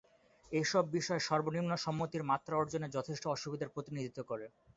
[0.51, 4.45] এসব বিষয় সর্বনিম্ন সম্মতির মাত্রা অর্জনে যথেষ্ট অসুবিধার প্রতিনিধিত্ব করে।